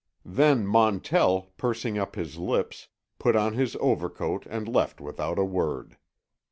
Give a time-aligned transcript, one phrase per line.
[0.25, 2.87] Then Montell, pursing up his lips,
[3.19, 5.95] put on his overcoat and left without a word.